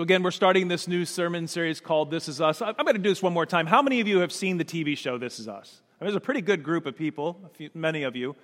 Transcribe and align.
So, 0.00 0.02
again, 0.02 0.22
we're 0.22 0.30
starting 0.30 0.68
this 0.68 0.88
new 0.88 1.04
sermon 1.04 1.46
series 1.46 1.78
called 1.78 2.10
This 2.10 2.26
Is 2.26 2.40
Us. 2.40 2.62
I'm 2.62 2.72
going 2.72 2.94
to 2.94 2.98
do 2.98 3.10
this 3.10 3.22
one 3.22 3.34
more 3.34 3.44
time. 3.44 3.66
How 3.66 3.82
many 3.82 4.00
of 4.00 4.08
you 4.08 4.20
have 4.20 4.32
seen 4.32 4.56
the 4.56 4.64
TV 4.64 4.96
show 4.96 5.18
This 5.18 5.38
Is 5.38 5.46
Us? 5.46 5.82
I 6.00 6.04
mean, 6.04 6.06
there's 6.06 6.16
a 6.16 6.20
pretty 6.20 6.40
good 6.40 6.62
group 6.62 6.86
of 6.86 6.96
people, 6.96 7.38
few, 7.52 7.68
many 7.74 8.04
of 8.04 8.16
you. 8.16 8.34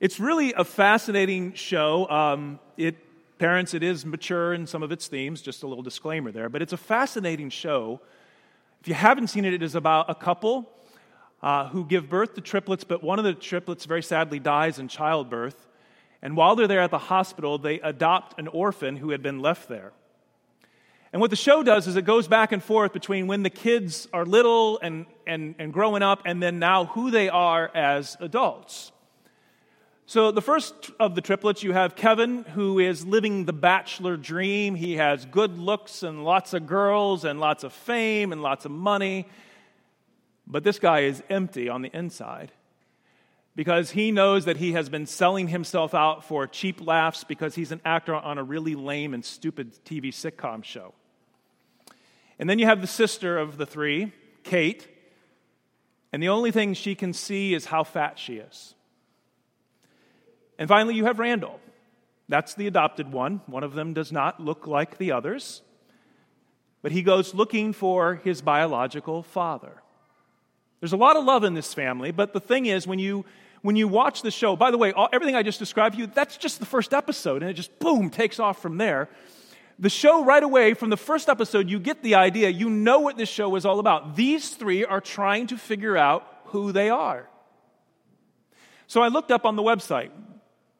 It's 0.00 0.18
really 0.18 0.54
a 0.54 0.64
fascinating 0.64 1.52
show. 1.52 2.08
Um, 2.08 2.60
it, 2.78 2.96
parents, 3.38 3.74
it 3.74 3.82
is 3.82 4.06
mature 4.06 4.54
in 4.54 4.66
some 4.66 4.82
of 4.82 4.90
its 4.90 5.06
themes, 5.06 5.42
just 5.42 5.64
a 5.64 5.66
little 5.66 5.82
disclaimer 5.82 6.32
there, 6.32 6.48
but 6.48 6.62
it's 6.62 6.72
a 6.72 6.78
fascinating 6.78 7.50
show. 7.50 8.00
If 8.80 8.88
you 8.88 8.94
haven't 8.94 9.26
seen 9.26 9.44
it, 9.44 9.52
it 9.52 9.62
is 9.62 9.74
about 9.74 10.08
a 10.08 10.14
couple 10.14 10.72
uh, 11.42 11.68
who 11.68 11.84
give 11.84 12.08
birth 12.08 12.36
to 12.36 12.40
triplets, 12.40 12.84
but 12.84 13.02
one 13.02 13.18
of 13.18 13.26
the 13.26 13.34
triplets 13.34 13.84
very 13.84 14.02
sadly 14.02 14.38
dies 14.38 14.78
in 14.78 14.88
childbirth. 14.88 15.66
And 16.22 16.38
while 16.38 16.56
they're 16.56 16.66
there 16.66 16.80
at 16.80 16.90
the 16.90 16.96
hospital, 16.96 17.58
they 17.58 17.80
adopt 17.80 18.40
an 18.40 18.48
orphan 18.48 18.96
who 18.96 19.10
had 19.10 19.22
been 19.22 19.40
left 19.40 19.68
there. 19.68 19.92
And 21.14 21.20
what 21.20 21.30
the 21.30 21.36
show 21.36 21.62
does 21.62 21.86
is 21.86 21.94
it 21.94 22.04
goes 22.04 22.26
back 22.26 22.50
and 22.50 22.60
forth 22.60 22.92
between 22.92 23.28
when 23.28 23.44
the 23.44 23.50
kids 23.50 24.08
are 24.12 24.26
little 24.26 24.80
and, 24.80 25.06
and, 25.28 25.54
and 25.60 25.72
growing 25.72 26.02
up, 26.02 26.22
and 26.24 26.42
then 26.42 26.58
now 26.58 26.86
who 26.86 27.12
they 27.12 27.28
are 27.28 27.70
as 27.72 28.16
adults. 28.18 28.90
So, 30.06 30.32
the 30.32 30.42
first 30.42 30.90
of 30.98 31.14
the 31.14 31.20
triplets, 31.20 31.62
you 31.62 31.72
have 31.72 31.94
Kevin, 31.94 32.42
who 32.42 32.80
is 32.80 33.06
living 33.06 33.44
the 33.44 33.52
bachelor 33.52 34.16
dream. 34.16 34.74
He 34.74 34.96
has 34.96 35.24
good 35.24 35.56
looks 35.56 36.02
and 36.02 36.24
lots 36.24 36.52
of 36.52 36.66
girls 36.66 37.24
and 37.24 37.38
lots 37.38 37.62
of 37.62 37.72
fame 37.72 38.32
and 38.32 38.42
lots 38.42 38.64
of 38.64 38.72
money. 38.72 39.28
But 40.48 40.64
this 40.64 40.80
guy 40.80 41.02
is 41.02 41.22
empty 41.30 41.68
on 41.68 41.82
the 41.82 41.96
inside 41.96 42.50
because 43.54 43.92
he 43.92 44.10
knows 44.10 44.46
that 44.46 44.56
he 44.56 44.72
has 44.72 44.88
been 44.88 45.06
selling 45.06 45.46
himself 45.46 45.94
out 45.94 46.24
for 46.24 46.48
cheap 46.48 46.84
laughs 46.84 47.22
because 47.22 47.54
he's 47.54 47.70
an 47.70 47.80
actor 47.84 48.16
on 48.16 48.36
a 48.36 48.42
really 48.42 48.74
lame 48.74 49.14
and 49.14 49.24
stupid 49.24 49.78
TV 49.84 50.08
sitcom 50.08 50.64
show. 50.64 50.92
And 52.38 52.48
then 52.48 52.58
you 52.58 52.66
have 52.66 52.80
the 52.80 52.86
sister 52.86 53.38
of 53.38 53.56
the 53.56 53.66
three, 53.66 54.12
Kate, 54.42 54.88
and 56.12 56.22
the 56.22 56.28
only 56.28 56.50
thing 56.50 56.74
she 56.74 56.94
can 56.94 57.12
see 57.12 57.54
is 57.54 57.66
how 57.66 57.84
fat 57.84 58.18
she 58.18 58.36
is. 58.36 58.74
And 60.58 60.68
finally, 60.68 60.94
you 60.94 61.04
have 61.06 61.18
Randall. 61.18 61.60
That's 62.28 62.54
the 62.54 62.66
adopted 62.66 63.12
one. 63.12 63.40
One 63.46 63.64
of 63.64 63.74
them 63.74 63.92
does 63.92 64.12
not 64.12 64.40
look 64.40 64.66
like 64.66 64.98
the 64.98 65.12
others, 65.12 65.62
but 66.82 66.92
he 66.92 67.02
goes 67.02 67.34
looking 67.34 67.72
for 67.72 68.16
his 68.16 68.42
biological 68.42 69.22
father. 69.22 69.82
There's 70.80 70.92
a 70.92 70.96
lot 70.96 71.16
of 71.16 71.24
love 71.24 71.44
in 71.44 71.54
this 71.54 71.74
family, 71.74 72.10
but 72.10 72.32
the 72.32 72.40
thing 72.40 72.66
is, 72.66 72.86
when 72.86 72.98
you 72.98 73.24
when 73.62 73.76
you 73.76 73.88
watch 73.88 74.20
the 74.20 74.30
show, 74.30 74.56
by 74.56 74.70
the 74.70 74.76
way, 74.76 74.92
all, 74.92 75.08
everything 75.10 75.34
I 75.34 75.42
just 75.42 75.58
described 75.58 75.94
to 75.94 76.00
you, 76.02 76.06
that's 76.06 76.36
just 76.36 76.60
the 76.60 76.66
first 76.66 76.92
episode, 76.92 77.40
and 77.40 77.50
it 77.50 77.54
just 77.54 77.78
boom 77.78 78.10
takes 78.10 78.38
off 78.38 78.60
from 78.60 78.76
there 78.76 79.08
the 79.78 79.90
show 79.90 80.24
right 80.24 80.42
away, 80.42 80.74
from 80.74 80.90
the 80.90 80.96
first 80.96 81.28
episode, 81.28 81.68
you 81.68 81.80
get 81.80 82.02
the 82.02 82.14
idea. 82.14 82.48
You 82.48 82.70
know 82.70 83.00
what 83.00 83.16
this 83.16 83.28
show 83.28 83.54
is 83.56 83.66
all 83.66 83.80
about. 83.80 84.14
These 84.14 84.50
three 84.50 84.84
are 84.84 85.00
trying 85.00 85.48
to 85.48 85.56
figure 85.56 85.96
out 85.96 86.26
who 86.46 86.72
they 86.72 86.90
are. 86.90 87.28
So 88.86 89.02
I 89.02 89.08
looked 89.08 89.30
up 89.30 89.44
on 89.44 89.56
the 89.56 89.62
website. 89.62 90.10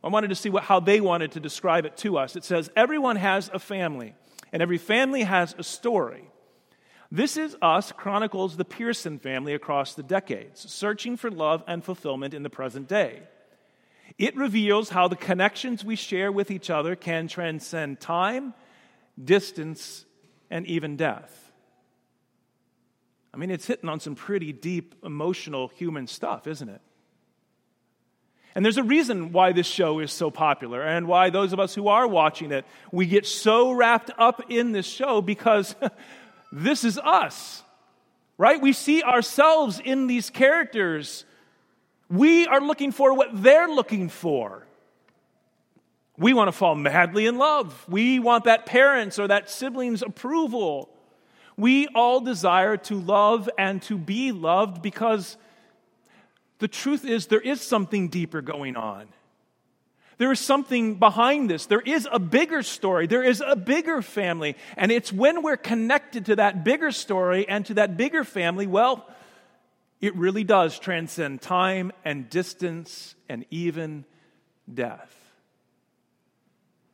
I 0.03 0.09
wanted 0.09 0.28
to 0.28 0.36
see 0.36 0.51
what, 0.51 0.64
how 0.64 0.81
they 0.81 1.01
wanted 1.01 1.33
to 1.33 1.41
describe 1.41 1.86
it 1.86 1.97
to 1.98 2.19
us. 2.19 2.36
It 2.36 2.45
says, 2.45 2.70
Everyone 2.77 3.17
has 3.17 3.51
a 3.53 3.59
family, 3.59 4.14
and 4.53 4.62
every 4.62 4.78
family 4.78 5.23
has 5.23 5.55
a 5.58 5.64
story. 5.64 6.31
This 7.11 7.36
is 7.36 7.56
Us 7.62 7.92
chronicles 7.92 8.56
the 8.56 8.64
Pearson 8.64 9.19
family 9.19 9.55
across 9.55 9.95
the 9.95 10.03
decades, 10.03 10.70
searching 10.70 11.17
for 11.17 11.31
love 11.31 11.64
and 11.67 11.83
fulfillment 11.83 12.34
in 12.34 12.42
the 12.42 12.51
present 12.51 12.89
day. 12.89 13.23
It 14.19 14.36
reveals 14.36 14.91
how 14.91 15.08
the 15.08 15.17
connections 15.17 15.84
we 15.84 15.97
share 15.97 16.31
with 16.31 16.51
each 16.51 16.70
other 16.70 16.95
can 16.95 17.27
transcend 17.27 18.01
time 18.01 18.55
distance, 19.23 20.05
and 20.51 20.67
even 20.67 20.97
death. 20.97 21.53
I 23.33 23.36
mean, 23.36 23.51
it's 23.51 23.67
hitting 23.67 23.89
on 23.89 23.98
some 23.98 24.14
pretty 24.14 24.52
deep, 24.52 24.95
emotional 25.02 25.69
human 25.69 26.07
stuff, 26.07 26.47
isn't 26.47 26.69
it? 26.69 26.80
And 28.55 28.64
there's 28.64 28.77
a 28.77 28.85
reason 28.85 29.33
why 29.33 29.51
this 29.51 29.67
show 29.67 29.98
is 29.98 30.13
so 30.13 30.30
popular 30.30 30.80
and 30.80 31.08
why 31.08 31.30
those 31.30 31.52
of 31.52 31.58
us 31.58 31.75
who 31.75 31.89
are 31.89 32.07
watching 32.07 32.52
it, 32.52 32.64
we 32.92 33.07
get 33.07 33.27
so 33.27 33.73
wrapped 33.73 34.13
up 34.17 34.42
in 34.48 34.70
this 34.70 34.86
show 34.86 35.20
because 35.20 35.75
this 36.52 36.85
is 36.85 36.96
us, 36.98 37.64
right? 38.39 38.61
We 38.61 38.73
see 38.73 39.02
ourselves 39.02 39.81
in 39.85 40.07
these 40.07 40.31
characters. 40.31 41.25
We 42.08 42.46
are 42.46 42.61
looking 42.61 42.92
for 42.92 43.14
what 43.14 43.31
they're 43.33 43.69
looking 43.69 44.08
for. 44.08 44.64
We 46.17 46.33
want 46.33 46.48
to 46.48 46.52
fall 46.52 46.75
madly 46.75 47.27
in 47.27 47.39
love. 47.39 47.85
We 47.89 48.20
want 48.20 48.45
that 48.45 48.67
parent's 48.67 49.19
or 49.19 49.29
that 49.29 49.51
sibling's 49.51 50.02
approval. 50.02 50.89
We 51.57 51.89
all 51.89 52.20
desire 52.20 52.77
to 52.77 53.01
love 53.01 53.48
and 53.58 53.83
to 53.83 53.98
be 53.98 54.33
loved 54.33 54.83
because 54.83 55.36
the 56.58 56.69
truth 56.69 57.05
is 57.05 57.27
there 57.27 57.41
is 57.41 57.61
something 57.61 58.08
deeper 58.08 58.42
going 58.42 58.77
on. 58.77 59.08
There 60.19 60.30
is 60.30 60.39
something 60.39 60.95
behind 60.95 61.51
this. 61.51 61.67
There 61.67 61.80
is 61.80 62.08
a 62.11 62.20
bigger 62.20 62.63
story. 62.63 63.08
There 63.08 63.25
is 63.25 63.42
a 63.45 63.57
bigger 63.57 64.01
family. 64.01 64.57
And 64.77 64.92
it's 64.92 65.13
when 65.13 65.42
we're 65.42 65.57
connected 65.57 66.27
to 66.27 66.36
that 66.36 66.63
bigger 66.63 66.92
story 66.92 67.48
and 67.48 67.67
to 67.67 67.75
that 67.75 67.96
bigger 67.96 68.23
family, 68.23 68.69
well, 68.69 69.08
it 70.01 70.14
really 70.14 70.45
does 70.45 70.79
transcend 70.79 71.42
time 71.42 71.91
and 72.05 72.31
distance 72.31 73.17
and 73.29 73.45
even 73.51 74.05
death. 74.73 75.23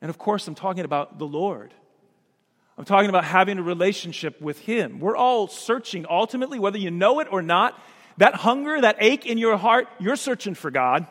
And 0.00 0.08
of 0.08 0.18
course, 0.18 0.46
I'm 0.48 0.54
talking 0.54 0.84
about 0.84 1.18
the 1.18 1.26
Lord. 1.26 1.74
I'm 2.78 2.84
talking 2.84 3.10
about 3.10 3.24
having 3.24 3.58
a 3.58 3.62
relationship 3.62 4.40
with 4.40 4.58
Him. 4.60 5.00
We're 5.00 5.16
all 5.16 5.48
searching, 5.48 6.06
ultimately, 6.08 6.58
whether 6.58 6.78
you 6.78 6.90
know 6.90 7.20
it 7.20 7.28
or 7.30 7.42
not, 7.42 7.78
that 8.16 8.34
hunger, 8.34 8.80
that 8.80 8.96
ache 9.00 9.26
in 9.26 9.36
your 9.36 9.56
heart, 9.56 9.86
you're 9.98 10.16
searching 10.16 10.54
for 10.54 10.70
God. 10.70 11.06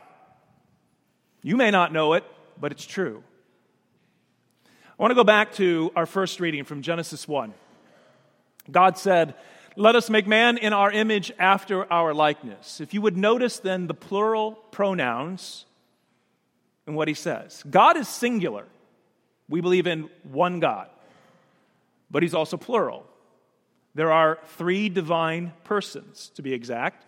You 1.44 1.56
may 1.56 1.70
not 1.70 1.94
know 1.94 2.14
it, 2.14 2.24
but 2.60 2.72
it's 2.72 2.86
true. 2.86 3.24
I 4.66 5.02
want 5.02 5.12
to 5.12 5.16
go 5.16 5.24
back 5.24 5.54
to 5.54 5.92
our 5.96 6.06
first 6.06 6.40
reading 6.40 6.64
from 6.64 6.82
Genesis 6.82 7.28
1. 7.28 7.54
God 8.72 8.98
said, 8.98 9.36
Let 9.76 9.96
us 9.96 10.10
make 10.10 10.28
man 10.28 10.58
in 10.58 10.74
our 10.74 10.92
image 10.92 11.32
after 11.40 11.92
our 11.94 12.14
likeness. 12.14 12.82
If 12.82 12.94
you 12.94 13.02
would 13.02 13.16
notice 13.16 13.60
then 13.60 13.88
the 13.88 13.94
plural 13.94 14.54
pronouns 14.72 15.66
in 16.88 16.96
what 16.96 17.08
he 17.08 17.14
says, 17.14 17.64
God 17.70 17.96
is 17.96 18.08
singular. 18.08 18.66
We 19.50 19.62
believe 19.62 19.88
in 19.88 20.10
one 20.24 20.60
God, 20.60 20.90
but 22.12 22.24
he's 22.24 22.36
also 22.36 22.56
plural. 22.56 23.06
There 23.96 24.12
are 24.12 24.38
three 24.58 24.88
divine 24.88 25.54
persons, 25.64 26.32
to 26.36 26.42
be 26.42 26.54
exact. 26.54 27.06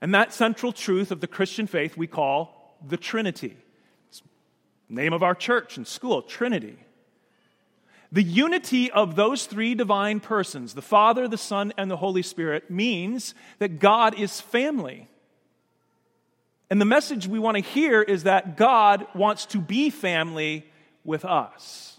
And 0.00 0.14
that 0.14 0.32
central 0.32 0.72
truth 0.72 1.10
of 1.10 1.20
the 1.20 1.26
Christian 1.26 1.66
faith 1.66 1.96
we 1.96 2.06
call 2.06 2.76
the 2.86 2.98
Trinity. 2.98 3.56
It's 4.08 4.22
the 4.88 4.94
name 4.94 5.14
of 5.14 5.22
our 5.22 5.34
church 5.34 5.78
and 5.78 5.86
school, 5.86 6.22
Trinity. 6.22 6.78
The 8.12 8.22
unity 8.22 8.90
of 8.90 9.16
those 9.16 9.46
three 9.46 9.74
divine 9.74 10.20
persons, 10.20 10.74
the 10.74 10.82
Father, 10.82 11.26
the 11.26 11.38
Son, 11.38 11.72
and 11.76 11.90
the 11.90 11.96
Holy 11.96 12.22
Spirit, 12.22 12.70
means 12.70 13.34
that 13.58 13.80
God 13.80 14.18
is 14.18 14.40
family. 14.40 15.08
And 16.70 16.80
the 16.80 16.84
message 16.84 17.26
we 17.26 17.38
want 17.38 17.56
to 17.56 17.62
hear 17.62 18.02
is 18.02 18.24
that 18.24 18.56
God 18.56 19.06
wants 19.14 19.46
to 19.46 19.58
be 19.58 19.90
family 19.90 20.66
with 21.06 21.24
us. 21.24 21.98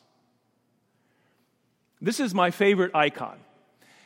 This 2.02 2.20
is 2.20 2.34
my 2.34 2.52
favorite 2.52 2.92
icon. 2.94 3.40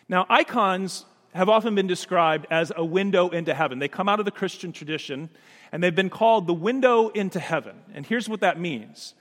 Now, 0.08 0.26
icons 0.30 1.06
have 1.34 1.50
often 1.50 1.76
been 1.76 1.88
described 1.88 2.46
as 2.50 2.72
a 2.76 2.84
window 2.84 3.30
into 3.30 3.54
heaven. 3.54 3.80
They 3.80 3.88
come 3.88 4.10
out 4.10 4.20
of 4.20 4.26
the 4.26 4.32
Christian 4.32 4.72
tradition 4.72 5.30
and 5.72 5.82
they've 5.82 5.96
been 5.96 6.10
called 6.10 6.48
the 6.48 6.54
window 6.54 7.10
into 7.10 7.40
heaven. 7.40 7.76
And 7.94 8.06
here's 8.06 8.28
what 8.28 8.42
that 8.42 8.60
means 8.60 9.14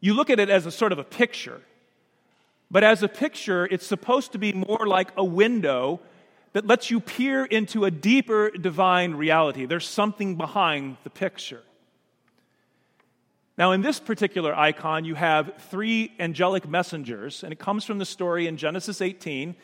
you 0.00 0.14
look 0.14 0.30
at 0.30 0.40
it 0.40 0.50
as 0.50 0.66
a 0.66 0.70
sort 0.70 0.92
of 0.92 0.98
a 0.98 1.04
picture, 1.04 1.60
but 2.70 2.82
as 2.82 3.02
a 3.02 3.08
picture, 3.08 3.66
it's 3.66 3.86
supposed 3.86 4.32
to 4.32 4.38
be 4.38 4.52
more 4.52 4.86
like 4.86 5.10
a 5.16 5.24
window 5.24 6.00
that 6.54 6.66
lets 6.66 6.90
you 6.90 7.00
peer 7.00 7.44
into 7.44 7.84
a 7.84 7.90
deeper 7.90 8.50
divine 8.50 9.14
reality. 9.14 9.64
There's 9.64 9.86
something 9.86 10.36
behind 10.36 10.96
the 11.04 11.10
picture. 11.10 11.62
Now, 13.62 13.70
in 13.70 13.80
this 13.80 14.00
particular 14.00 14.52
icon, 14.58 15.04
you 15.04 15.14
have 15.14 15.52
three 15.70 16.10
angelic 16.18 16.68
messengers, 16.68 17.44
and 17.44 17.52
it 17.52 17.60
comes 17.60 17.84
from 17.84 17.98
the 17.98 18.04
story 18.04 18.48
in 18.48 18.56
Genesis 18.56 19.00
18 19.00 19.54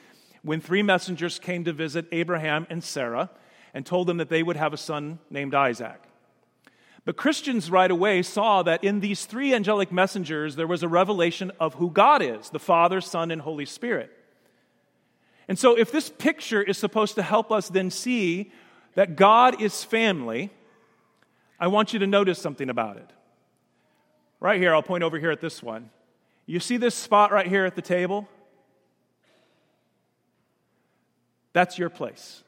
when 0.43 0.61
three 0.61 0.85
messengers 0.85 1.41
came 1.41 1.65
to 1.65 1.73
visit 1.73 2.07
Abraham 2.13 2.65
and 2.71 2.85
Sarah 2.85 3.29
and 3.75 3.85
told 3.85 4.07
them 4.07 4.19
that 4.19 4.29
they 4.29 4.45
would 4.45 4.55
have 4.55 4.73
a 4.73 4.77
son 4.77 5.19
named 5.31 5.53
Isaac. 5.53 6.01
But 7.05 7.17
Christians 7.17 7.73
right 7.73 7.91
away 7.91 8.23
saw 8.23 8.63
that 8.63 8.85
in 8.85 9.01
these 9.01 9.25
three 9.25 9.53
angelic 9.53 9.91
messengers, 9.91 10.55
there 10.55 10.69
was 10.69 10.85
a 10.85 10.89
revelation 10.89 11.51
of 11.59 11.75
who 11.75 11.91
God 11.91 12.23
is 12.23 12.51
the 12.51 12.61
Father, 12.61 13.01
Son, 13.01 13.33
and 13.33 13.43
Holy 13.43 13.67
Spirit. 13.67 14.17
And 15.49 15.59
so, 15.59 15.77
if 15.77 15.91
this 15.91 16.09
picture 16.09 16.63
is 16.63 16.79
supposed 16.79 17.17
to 17.17 17.23
help 17.25 17.51
us 17.51 17.69
then 17.69 17.91
see 17.91 18.53
that 18.95 19.17
God 19.17 19.61
is 19.61 19.83
family, 19.83 20.51
I 21.59 21.67
want 21.67 21.93
you 21.93 21.99
to 21.99 22.07
notice 22.07 22.39
something 22.39 22.71
about 22.71 22.97
it. 22.99 23.11
Right 24.41 24.61
here, 24.61 24.75
I'll 24.75 24.83
point 24.83 25.03
over 25.03 25.19
here 25.19 25.31
at 25.31 25.41
this 25.41 25.63
one. 25.63 25.91
You 26.47 26.61
see 26.61 26.77
this 26.77 26.95
spot 26.95 27.33
right 27.33 27.47
here 27.47 27.65
at 27.65 27.75
the 27.75 27.83
table? 27.83 28.29
That's 31.53 31.79
your 31.79 31.91
place. 31.91 32.43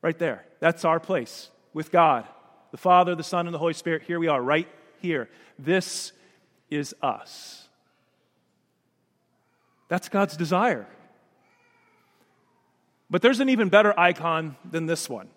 Right 0.00 0.18
there. 0.18 0.44
That's 0.60 0.84
our 0.84 1.00
place 1.00 1.50
with 1.74 1.90
God, 1.90 2.26
the 2.70 2.76
Father, 2.76 3.14
the 3.14 3.24
Son, 3.24 3.46
and 3.46 3.54
the 3.54 3.58
Holy 3.58 3.72
Spirit. 3.72 4.02
Here 4.02 4.18
we 4.18 4.28
are, 4.28 4.40
right 4.40 4.68
here. 5.00 5.28
This 5.58 6.12
is 6.70 6.94
us. 7.02 7.68
That's 9.88 10.08
God's 10.08 10.36
desire. 10.36 10.86
But 13.10 13.20
there's 13.20 13.40
an 13.40 13.50
even 13.50 13.68
better 13.68 13.98
icon 13.98 14.56
than 14.64 14.86
this 14.86 15.08
one. 15.10 15.28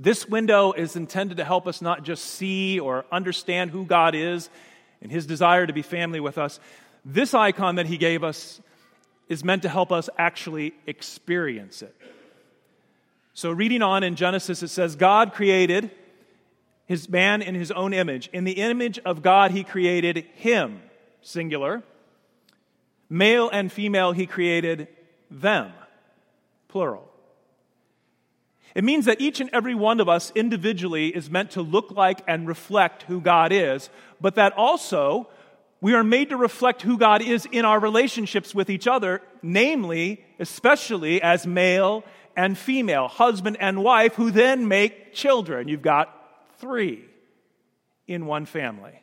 This 0.00 0.28
window 0.28 0.72
is 0.72 0.94
intended 0.94 1.38
to 1.38 1.44
help 1.44 1.66
us 1.66 1.82
not 1.82 2.04
just 2.04 2.24
see 2.24 2.78
or 2.78 3.04
understand 3.10 3.72
who 3.72 3.84
God 3.84 4.14
is 4.14 4.48
and 5.02 5.10
his 5.10 5.26
desire 5.26 5.66
to 5.66 5.72
be 5.72 5.82
family 5.82 6.20
with 6.20 6.38
us. 6.38 6.60
This 7.04 7.34
icon 7.34 7.74
that 7.74 7.86
he 7.86 7.96
gave 7.96 8.22
us 8.22 8.60
is 9.28 9.42
meant 9.42 9.62
to 9.62 9.68
help 9.68 9.90
us 9.90 10.08
actually 10.16 10.72
experience 10.86 11.82
it. 11.82 11.96
So, 13.34 13.50
reading 13.50 13.82
on 13.82 14.04
in 14.04 14.14
Genesis, 14.14 14.62
it 14.62 14.68
says, 14.68 14.94
God 14.94 15.32
created 15.32 15.90
his 16.86 17.08
man 17.08 17.42
in 17.42 17.56
his 17.56 17.72
own 17.72 17.92
image. 17.92 18.30
In 18.32 18.44
the 18.44 18.52
image 18.52 19.00
of 19.00 19.20
God, 19.20 19.50
he 19.50 19.64
created 19.64 20.24
him, 20.34 20.80
singular. 21.22 21.82
Male 23.10 23.50
and 23.50 23.70
female, 23.70 24.12
he 24.12 24.26
created 24.26 24.88
them, 25.30 25.72
plural. 26.68 27.07
It 28.74 28.84
means 28.84 29.06
that 29.06 29.20
each 29.20 29.40
and 29.40 29.50
every 29.52 29.74
one 29.74 30.00
of 30.00 30.08
us 30.08 30.30
individually 30.34 31.08
is 31.08 31.30
meant 31.30 31.52
to 31.52 31.62
look 31.62 31.90
like 31.90 32.22
and 32.26 32.46
reflect 32.46 33.04
who 33.04 33.20
God 33.20 33.52
is, 33.52 33.90
but 34.20 34.34
that 34.36 34.52
also 34.52 35.28
we 35.80 35.94
are 35.94 36.04
made 36.04 36.30
to 36.30 36.36
reflect 36.36 36.82
who 36.82 36.98
God 36.98 37.22
is 37.22 37.46
in 37.50 37.64
our 37.64 37.78
relationships 37.78 38.54
with 38.54 38.68
each 38.68 38.86
other, 38.86 39.22
namely, 39.42 40.24
especially 40.38 41.22
as 41.22 41.46
male 41.46 42.04
and 42.36 42.58
female, 42.58 43.08
husband 43.08 43.56
and 43.60 43.82
wife, 43.82 44.14
who 44.14 44.30
then 44.30 44.68
make 44.68 45.12
children. 45.12 45.68
You've 45.68 45.82
got 45.82 46.14
three 46.58 47.04
in 48.06 48.26
one 48.26 48.44
family. 48.44 49.02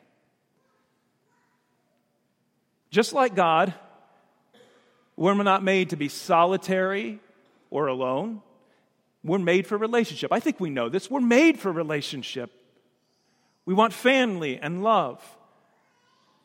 Just 2.90 3.12
like 3.12 3.34
God, 3.34 3.74
we're 5.16 5.34
not 5.34 5.62
made 5.62 5.90
to 5.90 5.96
be 5.96 6.08
solitary 6.08 7.20
or 7.70 7.86
alone. 7.88 8.42
We're 9.26 9.38
made 9.38 9.66
for 9.66 9.76
relationship. 9.76 10.32
I 10.32 10.40
think 10.40 10.60
we 10.60 10.70
know 10.70 10.88
this. 10.88 11.10
We're 11.10 11.20
made 11.20 11.58
for 11.58 11.72
relationship. 11.72 12.50
We 13.64 13.74
want 13.74 13.92
family 13.92 14.58
and 14.58 14.82
love. 14.82 15.20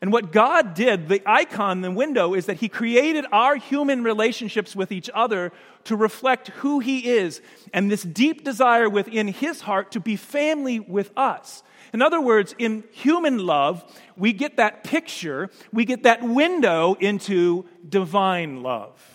And 0.02 0.12
what 0.12 0.32
God 0.32 0.74
did, 0.74 1.08
the 1.08 1.22
icon, 1.28 1.82
the 1.82 1.92
window, 1.92 2.34
is 2.34 2.48
that 2.48 2.58
He 2.58 2.70
created 2.70 3.26
our 3.32 3.56
human 3.56 4.04
relationships 4.04 4.76
with 4.76 4.92
each 4.92 5.12
other 5.14 5.52
to 5.84 5.96
reflect 5.96 6.48
who 6.48 6.80
He 6.80 7.08
is 7.08 7.40
and 7.72 7.92
this 7.92 8.02
deep 8.02 8.44
desire 8.44 8.90
within 8.90 9.28
His 9.28 9.62
heart 9.62 9.92
to 9.92 10.00
be 10.00 10.16
family 10.16 10.80
with 10.80 11.12
us. 11.16 11.62
In 11.94 12.02
other 12.02 12.20
words, 12.20 12.56
in 12.58 12.84
human 12.92 13.46
love, 13.46 13.84
we 14.18 14.34
get 14.34 14.58
that 14.58 14.84
picture, 14.84 15.52
we 15.72 15.86
get 15.86 16.04
that 16.04 16.24
window 16.24 16.96
into 17.00 17.66
divine 17.88 18.64
love. 18.64 19.11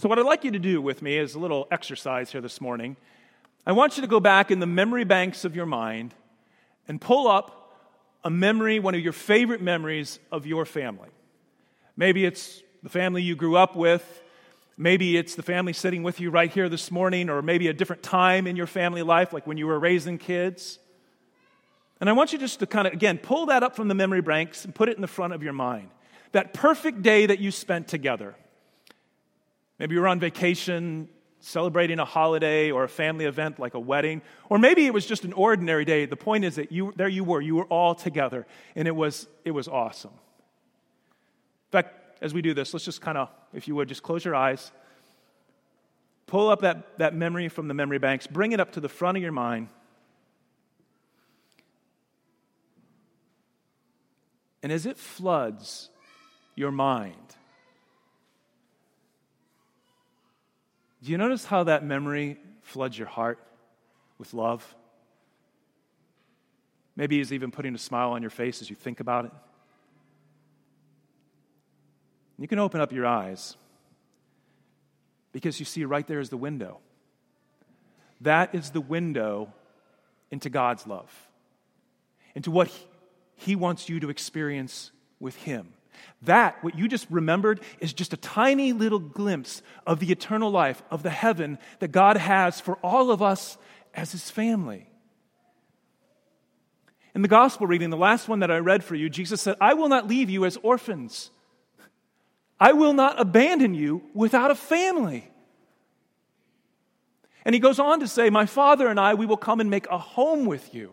So, 0.00 0.08
what 0.08 0.18
I'd 0.18 0.24
like 0.24 0.44
you 0.44 0.52
to 0.52 0.58
do 0.58 0.80
with 0.80 1.02
me 1.02 1.18
is 1.18 1.34
a 1.34 1.38
little 1.38 1.68
exercise 1.70 2.32
here 2.32 2.40
this 2.40 2.58
morning. 2.58 2.96
I 3.66 3.72
want 3.72 3.98
you 3.98 4.00
to 4.00 4.06
go 4.06 4.18
back 4.18 4.50
in 4.50 4.58
the 4.58 4.66
memory 4.66 5.04
banks 5.04 5.44
of 5.44 5.54
your 5.54 5.66
mind 5.66 6.14
and 6.88 6.98
pull 6.98 7.28
up 7.28 7.76
a 8.24 8.30
memory, 8.30 8.78
one 8.78 8.94
of 8.94 9.02
your 9.02 9.12
favorite 9.12 9.60
memories 9.60 10.18
of 10.32 10.46
your 10.46 10.64
family. 10.64 11.10
Maybe 11.98 12.24
it's 12.24 12.62
the 12.82 12.88
family 12.88 13.22
you 13.22 13.36
grew 13.36 13.58
up 13.58 13.76
with. 13.76 14.22
Maybe 14.78 15.18
it's 15.18 15.34
the 15.34 15.42
family 15.42 15.74
sitting 15.74 16.02
with 16.02 16.18
you 16.18 16.30
right 16.30 16.50
here 16.50 16.70
this 16.70 16.90
morning, 16.90 17.28
or 17.28 17.42
maybe 17.42 17.68
a 17.68 17.74
different 17.74 18.02
time 18.02 18.46
in 18.46 18.56
your 18.56 18.66
family 18.66 19.02
life, 19.02 19.34
like 19.34 19.46
when 19.46 19.58
you 19.58 19.66
were 19.66 19.78
raising 19.78 20.16
kids. 20.16 20.78
And 22.00 22.08
I 22.08 22.14
want 22.14 22.32
you 22.32 22.38
just 22.38 22.60
to 22.60 22.66
kind 22.66 22.86
of, 22.86 22.94
again, 22.94 23.18
pull 23.18 23.44
that 23.46 23.62
up 23.62 23.76
from 23.76 23.88
the 23.88 23.94
memory 23.94 24.22
banks 24.22 24.64
and 24.64 24.74
put 24.74 24.88
it 24.88 24.96
in 24.96 25.02
the 25.02 25.08
front 25.08 25.34
of 25.34 25.42
your 25.42 25.52
mind. 25.52 25.90
That 26.32 26.54
perfect 26.54 27.02
day 27.02 27.26
that 27.26 27.38
you 27.38 27.50
spent 27.50 27.86
together. 27.86 28.34
Maybe 29.80 29.94
you 29.94 30.02
were 30.02 30.08
on 30.08 30.20
vacation, 30.20 31.08
celebrating 31.40 31.98
a 31.98 32.04
holiday 32.04 32.70
or 32.70 32.84
a 32.84 32.88
family 32.88 33.24
event 33.24 33.58
like 33.58 33.72
a 33.72 33.80
wedding, 33.80 34.20
or 34.50 34.58
maybe 34.58 34.84
it 34.84 34.92
was 34.92 35.06
just 35.06 35.24
an 35.24 35.32
ordinary 35.32 35.86
day. 35.86 36.04
The 36.04 36.16
point 36.16 36.44
is 36.44 36.56
that 36.56 36.70
you, 36.70 36.92
there 36.96 37.08
you 37.08 37.24
were, 37.24 37.40
you 37.40 37.56
were 37.56 37.64
all 37.64 37.94
together, 37.94 38.46
and 38.76 38.86
it 38.86 38.94
was, 38.94 39.26
it 39.42 39.52
was 39.52 39.68
awesome. 39.68 40.12
In 40.12 41.72
fact, 41.72 42.18
as 42.20 42.34
we 42.34 42.42
do 42.42 42.52
this, 42.52 42.74
let's 42.74 42.84
just 42.84 43.00
kind 43.00 43.16
of, 43.16 43.30
if 43.54 43.66
you 43.66 43.74
would, 43.74 43.88
just 43.88 44.02
close 44.02 44.22
your 44.22 44.34
eyes, 44.34 44.70
pull 46.26 46.50
up 46.50 46.60
that, 46.60 46.98
that 46.98 47.14
memory 47.14 47.48
from 47.48 47.66
the 47.66 47.74
memory 47.74 47.98
banks, 47.98 48.26
bring 48.26 48.52
it 48.52 48.60
up 48.60 48.72
to 48.72 48.80
the 48.80 48.88
front 48.90 49.16
of 49.16 49.22
your 49.22 49.32
mind. 49.32 49.68
And 54.62 54.70
as 54.70 54.84
it 54.84 54.98
floods 54.98 55.88
your 56.54 56.70
mind, 56.70 57.16
Do 61.02 61.10
you 61.10 61.18
notice 61.18 61.44
how 61.44 61.64
that 61.64 61.84
memory 61.84 62.38
floods 62.62 62.98
your 62.98 63.08
heart 63.08 63.38
with 64.18 64.34
love? 64.34 64.74
Maybe 66.96 67.18
he's 67.18 67.32
even 67.32 67.50
putting 67.50 67.74
a 67.74 67.78
smile 67.78 68.10
on 68.12 68.20
your 68.20 68.30
face 68.30 68.60
as 68.60 68.68
you 68.68 68.76
think 68.76 69.00
about 69.00 69.24
it. 69.24 69.32
You 72.38 72.48
can 72.48 72.58
open 72.58 72.80
up 72.80 72.92
your 72.92 73.06
eyes 73.06 73.56
because 75.32 75.60
you 75.60 75.66
see 75.66 75.84
right 75.84 76.06
there 76.06 76.20
is 76.20 76.30
the 76.30 76.36
window. 76.36 76.78
That 78.22 78.54
is 78.54 78.70
the 78.70 78.80
window 78.80 79.52
into 80.30 80.50
God's 80.50 80.86
love, 80.86 81.10
into 82.34 82.50
what 82.50 82.70
He 83.36 83.56
wants 83.56 83.88
you 83.88 84.00
to 84.00 84.10
experience 84.10 84.90
with 85.18 85.36
Him. 85.36 85.72
That, 86.22 86.62
what 86.62 86.78
you 86.78 86.88
just 86.88 87.06
remembered, 87.10 87.60
is 87.80 87.92
just 87.92 88.12
a 88.12 88.16
tiny 88.16 88.72
little 88.72 88.98
glimpse 88.98 89.62
of 89.86 90.00
the 90.00 90.12
eternal 90.12 90.50
life, 90.50 90.82
of 90.90 91.02
the 91.02 91.10
heaven 91.10 91.58
that 91.78 91.92
God 91.92 92.16
has 92.16 92.60
for 92.60 92.76
all 92.76 93.10
of 93.10 93.22
us 93.22 93.56
as 93.94 94.12
His 94.12 94.30
family. 94.30 94.86
In 97.14 97.22
the 97.22 97.28
gospel 97.28 97.66
reading, 97.66 97.90
the 97.90 97.96
last 97.96 98.28
one 98.28 98.40
that 98.40 98.50
I 98.50 98.58
read 98.58 98.84
for 98.84 98.94
you, 98.94 99.08
Jesus 99.08 99.40
said, 99.40 99.56
I 99.60 99.74
will 99.74 99.88
not 99.88 100.06
leave 100.06 100.30
you 100.30 100.44
as 100.44 100.56
orphans. 100.62 101.30
I 102.58 102.72
will 102.72 102.92
not 102.92 103.18
abandon 103.18 103.74
you 103.74 104.02
without 104.14 104.50
a 104.50 104.54
family. 104.54 105.28
And 107.44 107.54
he 107.54 107.58
goes 107.58 107.78
on 107.78 108.00
to 108.00 108.08
say, 108.08 108.30
My 108.30 108.46
Father 108.46 108.86
and 108.86 109.00
I, 109.00 109.14
we 109.14 109.26
will 109.26 109.38
come 109.38 109.60
and 109.60 109.70
make 109.70 109.88
a 109.88 109.98
home 109.98 110.44
with 110.44 110.74
you. 110.74 110.92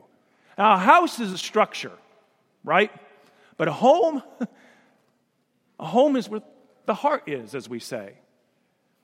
Now, 0.57 0.75
a 0.75 0.77
house 0.77 1.19
is 1.19 1.31
a 1.31 1.37
structure, 1.37 1.91
right? 2.63 2.91
But 3.57 3.67
a 3.67 3.73
home, 3.73 4.23
A 5.79 5.85
home 5.85 6.15
is 6.15 6.27
where 6.27 6.41
the 6.85 6.93
heart 6.93 7.23
is, 7.27 7.53
as 7.53 7.69
we 7.69 7.79
say. 7.79 8.13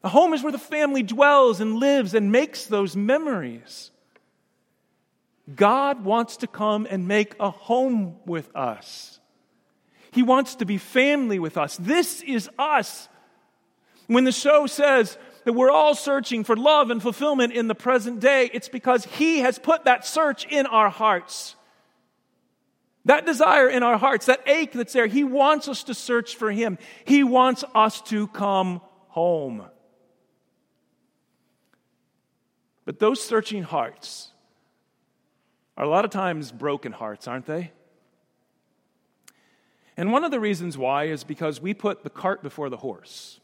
A 0.03 0.09
home 0.09 0.33
is 0.33 0.43
where 0.43 0.51
the 0.51 0.57
family 0.57 1.03
dwells 1.03 1.61
and 1.61 1.75
lives 1.75 2.13
and 2.13 2.31
makes 2.31 2.65
those 2.65 2.95
memories. 2.95 3.91
God 5.53 6.03
wants 6.03 6.37
to 6.37 6.47
come 6.47 6.87
and 6.89 7.07
make 7.07 7.35
a 7.39 7.49
home 7.49 8.17
with 8.25 8.53
us. 8.55 9.19
He 10.11 10.23
wants 10.23 10.55
to 10.55 10.65
be 10.65 10.77
family 10.77 11.39
with 11.39 11.57
us. 11.57 11.77
This 11.77 12.21
is 12.21 12.49
us. 12.57 13.09
When 14.07 14.25
the 14.25 14.31
show 14.31 14.67
says 14.67 15.17
that 15.43 15.53
we're 15.53 15.71
all 15.71 15.95
searching 15.95 16.43
for 16.43 16.55
love 16.55 16.89
and 16.89 17.01
fulfillment 17.01 17.53
in 17.53 17.67
the 17.67 17.75
present 17.75 18.19
day, 18.19 18.49
it's 18.53 18.69
because 18.69 19.05
He 19.05 19.39
has 19.39 19.57
put 19.59 19.85
that 19.85 20.05
search 20.05 20.45
in 20.45 20.65
our 20.65 20.89
hearts. 20.89 21.55
That 23.05 23.25
desire 23.25 23.67
in 23.67 23.83
our 23.83 23.97
hearts, 23.97 24.27
that 24.27 24.47
ache 24.47 24.71
that's 24.71 24.93
there, 24.93 25.07
He 25.07 25.23
wants 25.23 25.67
us 25.67 25.83
to 25.83 25.93
search 25.93 26.35
for 26.35 26.51
Him. 26.51 26.77
He 27.05 27.23
wants 27.23 27.63
us 27.75 28.01
to 28.03 28.27
come 28.27 28.81
home. 29.09 29.65
But 32.85 32.99
those 32.99 33.21
searching 33.21 33.63
hearts 33.63 34.29
are 35.77 35.85
a 35.85 35.89
lot 35.89 36.05
of 36.05 36.11
times 36.11 36.51
broken 36.51 36.91
hearts, 36.91 37.27
aren't 37.27 37.45
they? 37.45 37.71
And 39.95 40.11
one 40.11 40.23
of 40.23 40.31
the 40.31 40.39
reasons 40.39 40.77
why 40.77 41.05
is 41.05 41.23
because 41.23 41.61
we 41.61 41.73
put 41.73 42.03
the 42.03 42.09
cart 42.09 42.41
before 42.41 42.69
the 42.69 42.77
horse. 42.77 43.39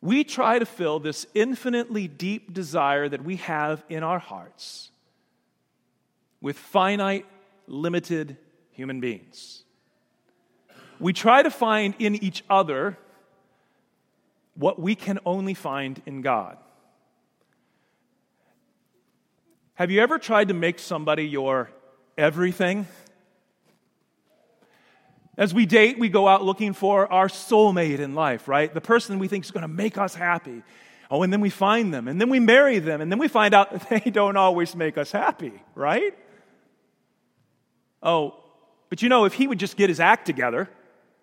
We 0.00 0.24
try 0.24 0.58
to 0.58 0.66
fill 0.66 0.98
this 0.98 1.26
infinitely 1.34 2.08
deep 2.08 2.52
desire 2.52 3.08
that 3.08 3.24
we 3.24 3.36
have 3.36 3.84
in 3.88 4.02
our 4.02 4.18
hearts 4.18 4.90
with 6.40 6.58
finite 6.58 7.24
limited 7.72 8.36
human 8.70 9.00
beings. 9.00 9.64
We 11.00 11.12
try 11.12 11.42
to 11.42 11.50
find 11.50 11.94
in 11.98 12.14
each 12.22 12.44
other 12.48 12.96
what 14.54 14.78
we 14.78 14.94
can 14.94 15.18
only 15.26 15.54
find 15.54 16.00
in 16.06 16.20
God. 16.20 16.58
Have 19.74 19.90
you 19.90 20.00
ever 20.00 20.18
tried 20.18 20.48
to 20.48 20.54
make 20.54 20.78
somebody 20.78 21.26
your 21.26 21.70
everything. 22.16 22.86
As 25.36 25.54
we 25.54 25.66
date, 25.66 25.98
we 25.98 26.08
go 26.08 26.28
out 26.28 26.44
looking 26.44 26.74
for 26.74 27.10
our 27.10 27.28
soulmate 27.28 28.00
in 28.00 28.14
life, 28.14 28.48
right? 28.48 28.72
The 28.72 28.80
person 28.80 29.18
we 29.18 29.28
think 29.28 29.44
is 29.44 29.50
going 29.50 29.62
to 29.62 29.68
make 29.68 29.96
us 29.96 30.14
happy. 30.14 30.62
Oh, 31.10 31.22
and 31.22 31.32
then 31.32 31.40
we 31.40 31.50
find 31.50 31.92
them, 31.92 32.08
and 32.08 32.20
then 32.20 32.30
we 32.30 32.40
marry 32.40 32.78
them, 32.78 33.00
and 33.00 33.10
then 33.10 33.18
we 33.18 33.28
find 33.28 33.54
out 33.54 33.88
they 33.90 34.10
don't 34.10 34.36
always 34.36 34.74
make 34.74 34.98
us 34.98 35.10
happy, 35.10 35.52
right? 35.74 36.14
Oh, 38.02 38.34
but 38.88 39.02
you 39.02 39.08
know, 39.08 39.24
if 39.24 39.34
he 39.34 39.46
would 39.46 39.58
just 39.58 39.76
get 39.76 39.88
his 39.88 40.00
act 40.00 40.26
together, 40.26 40.68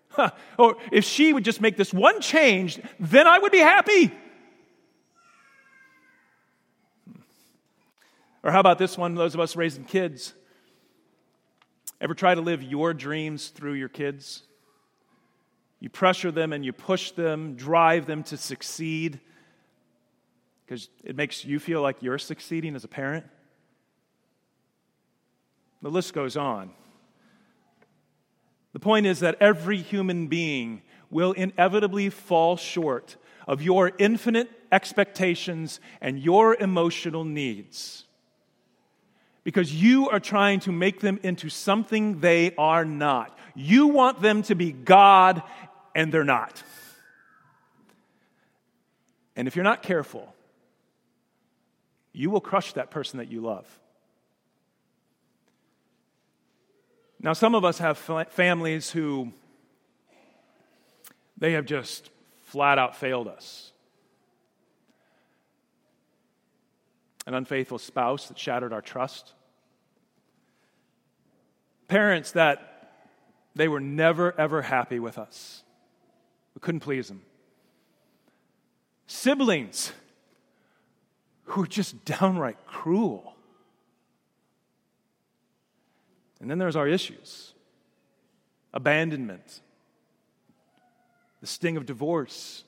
huh, 0.09 0.31
or 0.57 0.77
if 0.91 1.05
she 1.05 1.33
would 1.33 1.43
just 1.43 1.61
make 1.61 1.77
this 1.77 1.93
one 1.93 2.21
change, 2.21 2.79
then 2.99 3.27
I 3.27 3.39
would 3.39 3.51
be 3.51 3.59
happy. 3.59 4.07
Hmm. 7.05 7.19
Or 8.43 8.51
how 8.51 8.59
about 8.59 8.79
this 8.79 8.97
one, 8.97 9.15
those 9.15 9.33
of 9.33 9.39
us 9.39 9.55
raising 9.55 9.83
kids? 9.83 10.33
Ever 12.01 12.13
try 12.13 12.33
to 12.33 12.41
live 12.41 12.63
your 12.63 12.93
dreams 12.93 13.49
through 13.49 13.73
your 13.73 13.89
kids? 13.89 14.43
You 15.79 15.89
pressure 15.89 16.31
them 16.31 16.53
and 16.53 16.65
you 16.65 16.73
push 16.73 17.11
them, 17.11 17.55
drive 17.55 18.05
them 18.05 18.23
to 18.23 18.37
succeed 18.37 19.19
because 20.65 20.87
it 21.03 21.15
makes 21.15 21.43
you 21.43 21.59
feel 21.59 21.81
like 21.81 21.97
you're 22.01 22.19
succeeding 22.19 22.75
as 22.75 22.83
a 22.83 22.87
parent. 22.87 23.25
The 25.81 25.89
list 25.89 26.13
goes 26.13 26.35
on. 26.35 26.71
The 28.73 28.79
point 28.79 29.05
is 29.05 29.21
that 29.21 29.37
every 29.39 29.77
human 29.77 30.27
being 30.27 30.81
will 31.09 31.31
inevitably 31.31 32.09
fall 32.09 32.57
short 32.57 33.15
of 33.47 33.61
your 33.61 33.91
infinite 33.97 34.49
expectations 34.71 35.79
and 36.01 36.19
your 36.19 36.55
emotional 36.55 37.23
needs 37.23 38.05
because 39.43 39.73
you 39.73 40.09
are 40.09 40.19
trying 40.19 40.59
to 40.59 40.71
make 40.71 40.99
them 40.99 41.19
into 41.23 41.49
something 41.49 42.19
they 42.19 42.53
are 42.55 42.85
not. 42.85 43.35
You 43.55 43.87
want 43.87 44.21
them 44.21 44.43
to 44.43 44.55
be 44.55 44.71
God, 44.71 45.41
and 45.95 46.11
they're 46.11 46.23
not. 46.23 46.61
And 49.35 49.47
if 49.47 49.55
you're 49.55 49.63
not 49.63 49.81
careful, 49.81 50.33
you 52.13 52.29
will 52.29 52.41
crush 52.41 52.73
that 52.73 52.91
person 52.91 53.17
that 53.17 53.31
you 53.31 53.41
love. 53.41 53.78
Now, 57.21 57.33
some 57.33 57.55
of 57.55 57.65
us 57.65 57.79
have 57.79 57.97
families 57.97 58.91
who 58.91 59.33
they 61.37 61.53
have 61.53 61.65
just 61.65 62.09
flat 62.43 62.77
out 62.77 62.95
failed 62.95 63.27
us. 63.27 63.71
An 67.27 67.33
unfaithful 67.33 67.77
spouse 67.77 68.27
that 68.27 68.39
shattered 68.39 68.73
our 68.73 68.81
trust 68.81 69.33
parents 71.89 72.31
that 72.31 72.93
they 73.55 73.67
were 73.67 73.81
never, 73.81 74.33
ever 74.39 74.61
happy 74.61 74.99
with 74.99 75.17
us. 75.17 75.63
We 76.55 76.61
couldn't 76.61 76.79
please 76.79 77.09
them. 77.09 77.23
Siblings 79.07 79.91
who 81.45 81.61
were 81.61 81.67
just 81.67 82.05
downright 82.05 82.65
cruel. 82.65 83.35
And 86.39 86.49
then 86.49 86.57
there's 86.57 86.75
our 86.75 86.87
issues 86.87 87.53
abandonment, 88.73 89.61
the 91.41 91.47
sting 91.47 91.75
of 91.75 91.85
divorce, 91.85 92.63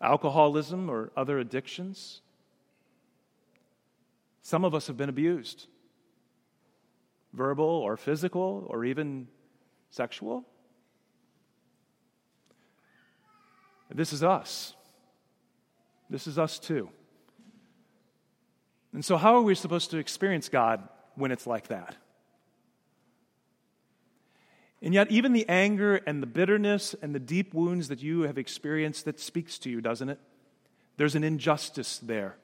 alcoholism, 0.00 0.90
or 0.90 1.10
other 1.16 1.38
addictions. 1.38 2.20
Some 4.42 4.64
of 4.64 4.74
us 4.74 4.86
have 4.86 4.96
been 4.96 5.08
abused 5.08 5.66
verbal 7.34 7.66
or 7.66 7.96
physical 7.96 8.66
or 8.68 8.84
even 8.84 9.28
sexual. 9.90 10.44
This 13.94 14.12
is 14.12 14.22
us. 14.22 14.74
This 16.10 16.26
is 16.26 16.38
us 16.38 16.58
too. 16.58 16.90
And 18.92 19.04
so, 19.04 19.16
how 19.16 19.36
are 19.36 19.42
we 19.42 19.54
supposed 19.54 19.90
to 19.90 19.98
experience 19.98 20.48
God 20.48 20.88
when 21.18 21.32
it's 21.32 21.46
like 21.46 21.68
that? 21.68 21.96
And 24.80 24.94
yet, 24.94 25.10
even 25.10 25.32
the 25.32 25.48
anger 25.48 25.96
and 25.96 26.22
the 26.22 26.26
bitterness 26.26 26.94
and 27.02 27.14
the 27.14 27.18
deep 27.18 27.52
wounds 27.52 27.88
that 27.88 28.00
you 28.00 28.22
have 28.22 28.38
experienced, 28.38 29.06
that 29.06 29.18
speaks 29.18 29.58
to 29.60 29.70
you, 29.70 29.80
doesn't 29.80 30.08
it? 30.08 30.20
There's 30.96 31.16
an 31.16 31.24
injustice 31.24 31.98
there 31.98 32.36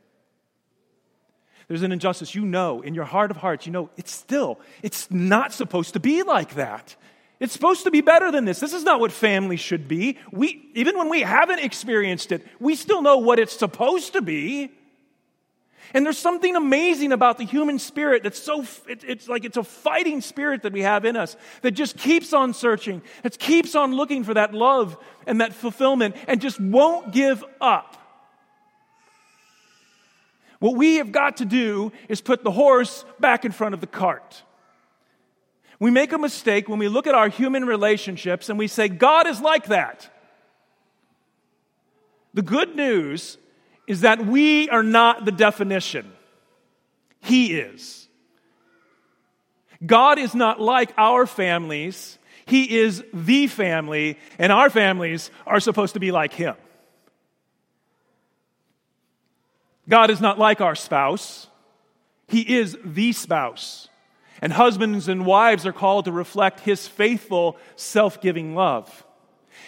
there's 1.69 1.83
an 1.83 1.93
injustice, 1.93 2.35
you 2.35 2.45
know, 2.45 2.83
in 2.83 2.95
your 2.95 3.05
heart 3.05 3.31
of 3.31 3.39
hearts, 3.39 3.67
you 3.67 3.73
know, 3.73 3.91
it's 3.97 4.13
still, 4.13 4.61
it's 4.83 5.11
not 5.11 5.53
supposed 5.53 5.95
to 5.95 6.01
be 6.01 6.23
like 6.23 6.55
that. 6.55 6.95
It's 7.41 7.53
supposed 7.53 7.85
to 7.85 7.91
be 7.91 8.01
better 8.01 8.31
than 8.31 8.45
this. 8.45 8.61
This 8.61 8.73
is 8.73 8.85
not 8.85 9.01
what 9.01 9.13
family 9.13 9.57
should 9.57 9.89
be. 9.89 10.19
We, 10.31 10.71
even 10.75 10.97
when 10.97 11.09
we 11.09 11.23
haven't 11.23 11.61
experienced 11.61 12.33
it, 12.33 12.47
we 12.61 12.75
still 12.75 13.03
know 13.03 13.19
what 13.19 13.39
it's 13.39 13.59
supposed 13.59 14.13
to 14.13 14.23
be. 14.23 14.73
And 15.93 16.05
there's 16.05 16.19
something 16.19 16.57
amazing 16.57 17.13
about 17.13 17.39
the 17.39 17.45
human 17.45 17.79
spirit 17.79 18.23
that's 18.23 18.41
so, 18.41 18.65
it, 18.89 19.05
it's 19.05 19.29
like 19.29 19.45
it's 19.45 19.57
a 19.57 19.63
fighting 19.63 20.21
spirit 20.21 20.63
that 20.63 20.73
we 20.73 20.81
have 20.81 21.05
in 21.05 21.17
us 21.17 21.37
that 21.63 21.73
just 21.73 21.97
keeps 21.97 22.33
on 22.33 22.55
searching, 22.55 23.03
that 23.23 23.39
keeps 23.39 23.75
on 23.75 23.95
looking 23.95 24.25
for 24.25 24.35
that 24.35 24.55
love 24.55 24.97
and 25.27 25.41
that 25.41 25.53
fulfillment 25.53 26.17
and 26.27 26.41
just 26.41 26.59
won't 26.59 27.13
give 27.13 27.45
up. 27.61 27.97
What 30.59 30.77
we 30.77 30.97
have 30.97 31.13
got 31.13 31.37
to 31.39 31.45
do 31.45 31.93
is 32.09 32.21
put 32.21 32.43
the 32.43 32.51
horse 32.51 33.05
back 33.21 33.45
in 33.45 33.53
front 33.53 33.75
of 33.75 33.81
the 33.81 33.87
cart. 33.87 34.43
We 35.79 35.91
make 35.91 36.13
a 36.13 36.19
mistake 36.19 36.69
when 36.69 36.79
we 36.79 36.89
look 36.89 37.07
at 37.07 37.15
our 37.15 37.29
human 37.29 37.67
relationships 37.67 38.49
and 38.49 38.59
we 38.59 38.69
say, 38.69 38.89
God 38.89 39.27
is 39.27 39.41
like 39.41 39.67
that. 39.67 40.09
The 42.33 42.43
good 42.43 42.75
news 42.75 43.37
is 43.87 44.03
that 44.03 44.25
we 44.25 44.69
are 44.71 44.83
not 44.83 45.25
the 45.25 45.33
definition, 45.33 46.11
He 47.21 47.59
is. 47.59 48.09
God 49.85 50.19
is 50.19 50.35
not 50.35 50.61
like 50.61 50.93
our 50.97 51.27
families, 51.27 52.19
He 52.47 52.79
is 52.79 53.05
the 53.13 53.47
family, 53.47 54.19
and 54.39 54.53
our 54.53 54.71
families 54.71 55.31
are 55.47 55.61
supposed 55.61 55.95
to 55.95 56.01
be 56.01 56.13
like 56.13 56.33
Him. 56.33 56.55
God 59.89 60.11
is 60.11 60.21
not 60.21 60.39
like 60.39 60.61
our 60.61 60.75
spouse, 60.75 61.47
He 62.29 62.57
is 62.57 62.77
the 62.85 63.13
spouse. 63.13 63.89
And 64.43 64.53
husbands 64.53 65.09
and 65.09 65.25
wives 65.25 65.65
are 65.65 65.73
called 65.73 66.05
to 66.05 66.13
reflect 66.13 66.61
His 66.61 66.87
faithful, 66.87 67.57
self 67.77 68.21
giving 68.21 68.55
love. 68.55 69.05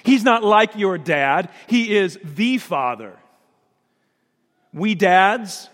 He's 0.02 0.24
not 0.24 0.44
like 0.44 0.76
your 0.76 0.98
dad, 0.98 1.50
He 1.66 1.96
is 1.96 2.18
the 2.22 2.58
father. 2.58 3.16
We 4.76 4.94
dads 4.94 5.70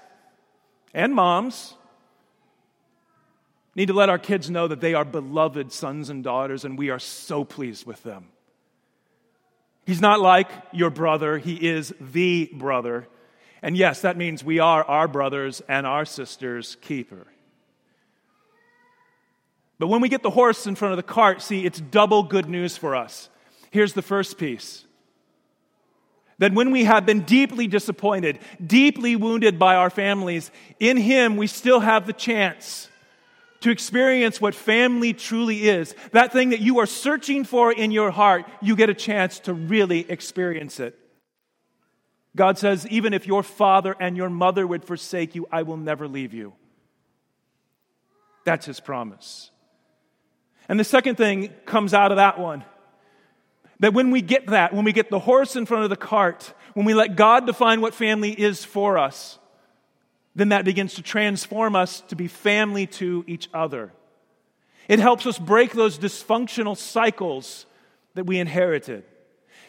and 0.95 1.13
moms 1.13 1.75
need 3.75 3.87
to 3.87 3.95
let 3.95 4.09
our 4.09 4.19
kids 4.19 4.49
know 4.49 4.69
that 4.69 4.81
they 4.81 4.95
are 4.95 5.05
beloved 5.05 5.73
sons 5.73 6.09
and 6.09 6.23
daughters, 6.23 6.65
and 6.65 6.79
we 6.79 6.89
are 6.91 7.01
so 7.01 7.43
pleased 7.45 7.85
with 7.85 8.01
them. 8.05 8.29
He's 9.85 10.01
not 10.01 10.21
like 10.21 10.49
your 10.73 10.91
brother, 10.91 11.39
He 11.39 11.69
is 11.69 11.93
the 12.01 12.49
brother. 12.55 13.09
And 13.61 13.77
yes, 13.77 14.03
that 14.03 14.17
means 14.17 14.45
we 14.45 14.61
are 14.61 14.85
our 14.85 15.09
brothers 15.09 15.63
and 15.69 15.85
our 15.85 16.05
sisters' 16.05 16.77
keeper. 16.81 17.27
But 19.81 19.89
when 19.89 20.01
we 20.01 20.09
get 20.09 20.23
the 20.23 20.31
horse 20.31 20.65
in 20.69 20.77
front 20.77 20.93
of 20.93 20.97
the 20.97 21.03
cart, 21.03 21.43
see, 21.43 21.67
it's 21.67 21.81
double 21.81 22.23
good 22.23 22.49
news 22.49 22.77
for 22.77 22.95
us. 22.95 23.29
Here's 23.73 23.95
the 23.95 24.03
first 24.03 24.39
piece 24.39 24.85
that 26.43 26.53
when 26.53 26.73
we 26.73 26.83
have 26.83 27.07
been 27.07 27.21
deeply 27.21 27.69
disappointed, 27.69 28.37
deeply 28.67 29.15
wounded 29.15 29.61
by 29.61 29.77
our 29.77 29.91
families, 29.91 30.51
in 30.81 30.97
Him 30.97 31.37
we 31.37 31.47
still 31.47 31.79
have 31.79 32.05
the 32.05 32.13
chance 32.13 32.89
to 33.61 33.71
experience 33.71 34.41
what 34.41 34.53
family 34.53 35.13
truly 35.13 35.69
is. 35.69 35.95
That 36.11 36.33
thing 36.33 36.51
that 36.51 36.59
you 36.59 36.81
are 36.81 36.87
searching 36.87 37.45
for 37.45 37.71
in 37.71 37.93
your 37.93 38.11
heart, 38.11 38.45
you 38.61 38.75
get 38.75 38.91
a 38.91 38.95
chance 38.95 39.39
to 39.41 39.55
really 39.55 40.01
experience 40.11 40.81
it. 40.81 40.99
God 42.35 42.59
says, 42.59 42.89
even 42.89 43.15
if 43.15 43.25
your 43.25 43.45
father 43.45 43.95
and 44.01 44.17
your 44.17 44.29
mother 44.29 44.67
would 44.67 44.85
forsake 44.85 45.37
you, 45.37 45.47
I 45.53 45.63
will 45.63 45.77
never 45.77 46.09
leave 46.09 46.35
you. 46.35 46.55
That's 48.45 48.67
his 48.67 48.81
promise. 48.81 49.53
And 50.69 50.81
the 50.81 50.85
second 50.85 51.15
thing 51.15 51.51
comes 51.67 51.95
out 51.95 52.11
of 52.11 52.17
that 52.17 52.41
one 52.41 52.65
that 53.83 53.93
when 53.93 54.13
we 54.13 54.23
get 54.23 54.47
that, 54.47 54.73
when 54.73 54.85
we 54.85 54.93
get 54.93 55.11
the 55.11 55.19
horse 55.19 55.57
in 55.57 55.67
front 55.67 55.83
of 55.83 55.91
the 55.91 55.97
cart, 55.97 56.55
when 56.75 56.87
we 56.87 56.95
let 56.95 57.17
God 57.17 57.47
define 57.47 57.81
what 57.81 57.95
family 57.95 58.31
is 58.31 58.65
for 58.65 58.97
us, 58.97 59.41
then 60.37 60.51
that 60.51 60.65
begins 60.65 60.95
to 60.95 61.03
transform 61.03 61.75
us 61.75 62.01
to 62.03 62.15
be 62.15 62.29
family 62.29 62.87
to 62.87 63.25
each 63.27 63.49
other. 63.53 63.93
It 64.87 65.01
helps 65.01 65.27
us 65.27 65.37
break 65.37 65.73
those 65.73 65.99
dysfunctional 65.99 66.77
cycles 66.77 67.67
that 68.15 68.25
we 68.25 68.39
inherited. 68.39 69.03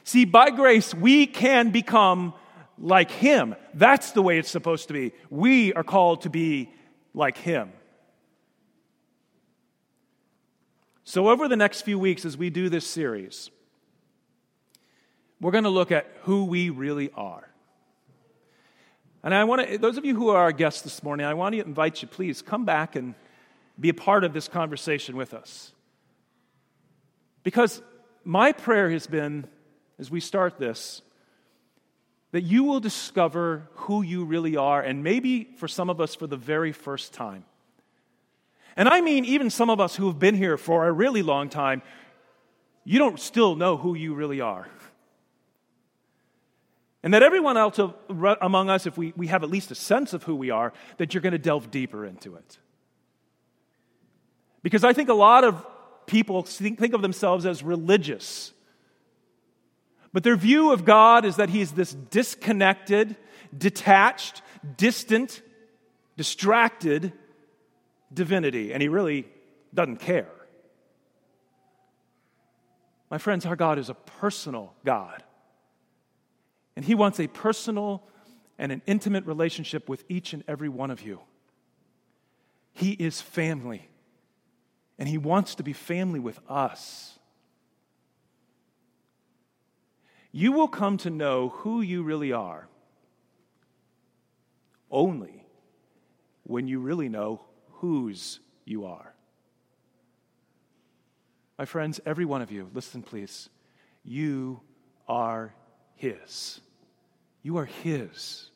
See, 0.04 0.26
by 0.26 0.52
grace, 0.52 0.94
we 0.94 1.26
can 1.26 1.72
become 1.72 2.36
like 2.78 3.10
Him. 3.10 3.56
That's 3.74 4.12
the 4.12 4.22
way 4.22 4.38
it's 4.38 4.52
supposed 4.52 4.90
to 4.90 4.94
be. 4.94 5.14
We 5.32 5.74
are 5.74 5.84
called 5.84 6.22
to 6.22 6.30
be 6.30 6.70
like 7.16 7.38
Him. 7.38 7.72
So, 11.04 11.30
over 11.30 11.48
the 11.48 11.58
next 11.58 11.82
few 11.82 11.98
weeks, 11.98 12.26
as 12.26 12.38
we 12.38 12.52
do 12.52 12.70
this 12.70 12.86
series, 12.86 13.50
we're 15.44 15.52
going 15.52 15.66
to 15.66 15.70
look 15.70 15.92
at 15.92 16.08
who 16.22 16.46
we 16.46 16.70
really 16.70 17.12
are. 17.16 17.48
And 19.24 19.34
I 19.34 19.44
want 19.44 19.68
to, 19.68 19.78
those 19.78 19.98
of 19.98 20.06
you 20.06 20.16
who 20.16 20.30
are 20.30 20.42
our 20.42 20.52
guests 20.54 20.82
this 20.82 21.04
morning, 21.04 21.26
I 21.26 21.34
want 21.34 21.54
to 21.54 21.62
invite 21.62 22.02
you, 22.02 22.08
please 22.08 22.42
come 22.42 22.64
back 22.64 22.96
and 22.96 23.14
be 23.78 23.90
a 23.90 23.94
part 23.94 24.24
of 24.24 24.34
this 24.34 24.48
conversation 24.48 25.18
with 25.18 25.34
us. 25.34 25.74
Because 27.44 27.82
my 28.24 28.54
prayer 28.54 28.90
has 28.90 29.06
been, 29.06 29.46
as 30.00 30.10
we 30.10 30.22
start 30.22 30.60
this, 30.60 31.02
that 32.32 32.44
you 32.44 32.64
will 32.64 32.80
discover 32.80 33.68
who 33.74 34.02
you 34.02 34.24
really 34.24 34.56
are, 34.56 34.82
and 34.82 35.04
maybe 35.04 35.50
for 35.58 35.68
some 35.68 35.90
of 35.90 36.00
us 36.00 36.16
for 36.16 36.26
the 36.26 36.38
very 36.38 36.72
first 36.72 37.14
time. 37.14 37.44
And 38.78 38.88
I 38.88 39.02
mean, 39.02 39.26
even 39.26 39.50
some 39.50 39.70
of 39.70 39.82
us 39.82 39.96
who 39.96 40.08
have 40.08 40.20
been 40.20 40.36
here 40.36 40.58
for 40.58 40.88
a 40.88 40.92
really 40.92 41.22
long 41.22 41.50
time, 41.50 41.82
you 42.86 42.98
don't 42.98 43.20
still 43.20 43.56
know 43.56 43.76
who 43.76 43.94
you 43.94 44.14
really 44.16 44.40
are. 44.40 44.68
And 47.04 47.14
that 47.14 47.22
everyone 47.22 47.58
else 47.58 47.80
among 48.10 48.70
us, 48.70 48.88
if 48.88 48.98
we, 48.98 49.14
we 49.18 49.28
have 49.28 49.44
at 49.44 49.50
least 49.50 49.72
a 49.72 49.76
sense 49.76 50.14
of 50.14 50.24
who 50.24 50.36
we 50.36 50.52
are, 50.52 50.72
that 50.98 51.14
you're 51.14 51.22
going 51.22 51.34
to 51.34 51.38
delve 51.38 51.70
deeper 51.70 52.06
into 52.06 52.36
it. 52.36 52.58
Because 54.62 54.86
I 54.86 54.94
think 54.94 55.10
a 55.10 55.14
lot 55.14 55.44
of 55.44 55.66
people 56.06 56.44
think, 56.44 56.80
think 56.80 56.94
of 56.94 57.02
themselves 57.02 57.46
as 57.46 57.62
religious. 57.62 58.54
But 60.14 60.24
their 60.24 60.38
view 60.38 60.72
of 60.72 60.86
God 60.86 61.26
is 61.26 61.36
that 61.36 61.50
He's 61.50 61.74
this 61.74 61.94
disconnected, 61.94 63.18
detached, 63.56 64.42
distant, 64.78 65.42
distracted 66.16 67.12
divinity, 68.14 68.72
and 68.72 68.82
He 68.82 68.88
really 68.88 69.28
doesn't 69.74 69.98
care. 69.98 70.30
My 73.12 73.18
friends, 73.18 73.46
our 73.46 73.58
God 73.58 73.78
is 73.78 73.90
a 73.90 73.94
personal 73.94 74.74
God. 74.86 75.22
And 76.76 76.86
He 76.86 76.96
wants 76.96 77.20
a 77.20 77.28
personal 77.28 78.04
and 78.58 78.72
an 78.72 78.82
intimate 78.86 79.26
relationship 79.26 79.90
with 79.90 80.04
each 80.10 80.34
and 80.34 80.44
every 80.48 80.70
one 80.70 80.92
of 80.92 81.02
you. 81.02 81.20
He 82.74 82.92
is 82.92 83.22
family, 83.22 83.88
and 84.98 85.08
He 85.08 85.18
wants 85.18 85.56
to 85.56 85.64
be 85.64 85.74
family 85.74 86.20
with 86.20 86.40
us. 86.50 87.18
You 90.32 90.52
will 90.52 90.68
come 90.68 90.98
to 90.98 91.12
know 91.12 91.50
who 91.50 91.82
you 91.82 92.02
really 92.02 92.32
are 92.32 92.68
only 94.90 95.46
when 96.44 96.68
you 96.68 96.80
really 96.80 97.10
know 97.10 97.42
whose 97.74 98.40
you 98.66 98.86
are. 98.86 99.14
My 101.58 101.66
friends, 101.66 102.00
every 102.06 102.26
one 102.26 102.42
of 102.42 102.52
you, 102.52 102.70
listen 102.74 103.04
please. 103.04 103.50
You 104.04 104.62
are 105.08 105.54
his. 105.96 106.62
You 107.44 107.58
are 107.58 107.66
His. 107.66 108.50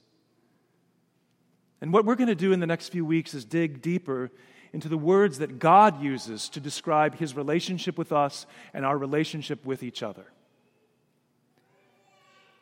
And 1.82 1.94
what 1.94 2.06
we're 2.06 2.16
going 2.16 2.30
to 2.30 2.36
do 2.36 2.54
in 2.54 2.60
the 2.60 2.66
next 2.66 2.90
few 2.90 3.06
weeks 3.06 3.34
is 3.34 3.46
dig 3.46 3.82
deeper 3.82 4.32
into 4.74 4.90
the 4.90 4.98
words 4.98 5.40
that 5.40 5.60
God 5.60 6.02
uses 6.02 6.50
to 6.50 6.60
describe 6.60 7.16
His 7.18 7.36
relationship 7.36 7.98
with 7.98 8.12
us 8.12 8.48
and 8.74 8.86
our 8.86 8.98
relationship 8.98 9.66
with 9.66 9.84
each 9.84 10.02
other. 10.02 10.26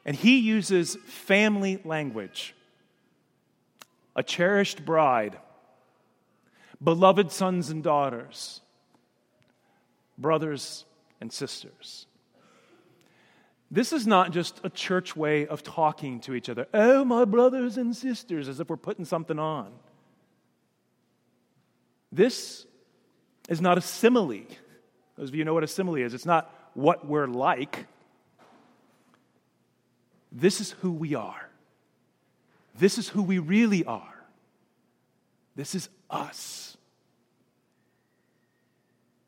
And 0.04 0.16
He 0.16 0.40
uses 0.40 0.98
family 1.06 1.80
language 1.86 2.54
a 4.18 4.24
cherished 4.24 4.86
bride, 4.86 5.38
beloved 6.82 7.32
sons 7.32 7.70
and 7.70 7.84
daughters, 7.84 8.62
brothers 10.18 10.86
and 11.20 11.32
sisters. 11.32 12.08
This 13.76 13.92
is 13.92 14.08
not 14.08 14.32
just 14.32 14.62
a 14.64 14.70
church 14.70 15.18
way 15.18 15.48
of 15.48 15.62
talking 15.62 16.22
to 16.22 16.34
each 16.34 16.48
other. 16.48 16.66
Oh, 16.74 17.04
my 17.04 17.26
brothers 17.26 17.76
and 17.76 17.94
sisters, 17.94 18.48
as 18.48 18.62
if 18.62 18.70
we're 18.70 18.78
putting 18.78 19.04
something 19.04 19.38
on. 19.38 19.70
This 22.10 22.66
is 23.50 23.60
not 23.60 23.78
a 23.78 23.82
simile. 23.82 24.46
Those 25.18 25.28
of 25.28 25.36
you 25.36 25.44
know 25.44 25.54
what 25.54 25.66
a 25.66 25.68
simile 25.68 25.96
is. 25.96 26.14
It's 26.14 26.26
not 26.26 26.50
what 26.74 27.06
we're 27.06 27.28
like. 27.28 27.86
This 30.32 30.62
is 30.62 30.72
who 30.72 30.94
we 30.94 31.14
are. 31.14 31.50
This 32.80 32.98
is 32.98 33.10
who 33.10 33.24
we 33.24 33.40
really 33.40 33.84
are. 33.84 34.24
This 35.58 35.76
is 35.76 35.90
us. 36.10 36.78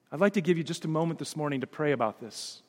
I'd 0.10 0.21
like 0.21 0.36
to 0.36 0.41
give 0.41 0.57
you 0.57 0.63
just 0.63 0.86
a 0.86 0.88
moment 0.88 1.19
this 1.19 1.36
morning 1.36 1.60
to 1.60 1.67
pray 1.67 1.91
about 1.91 2.21
this 2.21 2.62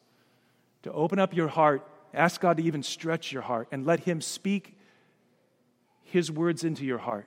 to 0.83 0.93
open 0.93 1.19
up 1.19 1.35
your 1.35 1.49
heart, 1.49 1.87
ask 2.15 2.41
God 2.41 2.57
to 2.59 2.63
even 2.63 2.83
stretch 2.83 3.33
your 3.33 3.43
heart, 3.43 3.69
and 3.71 3.87
let 3.87 4.01
Him 4.01 4.21
speak 4.21 4.79
His 6.03 6.31
words 6.31 6.65
into 6.65 6.85
your 6.85 6.99
heart 6.99 7.27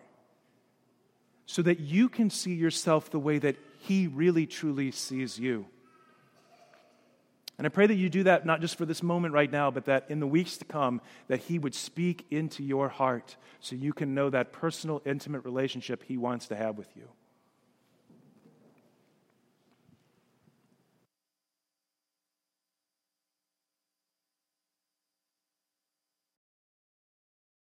so 1.45 1.61
that 1.61 1.79
you 1.79 2.07
can 2.07 2.29
see 2.29 2.53
yourself 2.53 3.09
the 3.09 3.19
way 3.19 3.37
that 3.37 3.57
He 3.79 4.07
really 4.07 4.45
truly 4.45 4.91
sees 4.91 5.37
you. 5.37 5.65
And 7.57 7.67
I 7.67 7.69
pray 7.69 7.85
that 7.85 7.95
you 7.95 8.09
do 8.09 8.23
that 8.23 8.45
not 8.45 8.61
just 8.61 8.75
for 8.75 8.85
this 8.87 9.03
moment 9.03 9.35
right 9.35 9.51
now, 9.51 9.69
but 9.69 9.85
that 9.85 10.05
in 10.09 10.19
the 10.19 10.25
weeks 10.25 10.57
to 10.57 10.65
come, 10.65 11.01
that 11.27 11.41
He 11.41 11.59
would 11.59 11.75
speak 11.75 12.25
into 12.31 12.63
your 12.63 12.89
heart 12.89 13.35
so 13.59 13.75
you 13.75 13.93
can 13.93 14.15
know 14.15 14.29
that 14.29 14.51
personal, 14.51 15.01
intimate 15.05 15.45
relationship 15.45 16.03
He 16.07 16.17
wants 16.17 16.47
to 16.47 16.55
have 16.55 16.77
with 16.77 16.89
you. 16.95 17.07